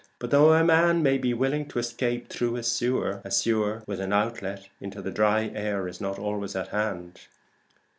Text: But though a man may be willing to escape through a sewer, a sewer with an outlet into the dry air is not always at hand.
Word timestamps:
But 0.17 0.31
though 0.31 0.51
a 0.53 0.63
man 0.63 1.03
may 1.03 1.19
be 1.19 1.31
willing 1.31 1.67
to 1.67 1.77
escape 1.77 2.27
through 2.27 2.55
a 2.55 2.63
sewer, 2.63 3.21
a 3.23 3.29
sewer 3.29 3.83
with 3.85 3.99
an 4.01 4.11
outlet 4.11 4.67
into 4.79 4.99
the 4.99 5.11
dry 5.11 5.51
air 5.53 5.87
is 5.87 6.01
not 6.01 6.17
always 6.17 6.55
at 6.55 6.69
hand. 6.69 7.19